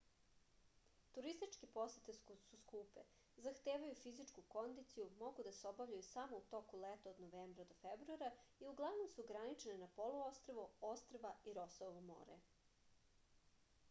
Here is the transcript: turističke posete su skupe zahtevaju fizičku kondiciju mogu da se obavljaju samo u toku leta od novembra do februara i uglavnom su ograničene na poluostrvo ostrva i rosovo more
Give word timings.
turističke 1.15 1.67
posete 1.73 2.13
su 2.19 2.37
skupe 2.61 3.03
zahtevaju 3.47 3.97
fizičku 3.99 4.45
kondiciju 4.55 5.05
mogu 5.19 5.45
da 5.49 5.53
se 5.59 5.69
obavljaju 5.73 6.07
samo 6.09 6.39
u 6.41 6.47
toku 6.55 6.81
leta 6.85 7.13
od 7.13 7.21
novembra 7.25 7.67
do 7.75 7.79
februara 7.83 8.31
i 8.65 8.71
uglavnom 8.73 9.13
su 9.15 9.21
ograničene 9.27 9.77
na 9.85 9.91
poluostrvo 10.01 10.67
ostrva 10.95 11.35
i 11.51 11.57
rosovo 11.61 12.05
more 12.11 12.43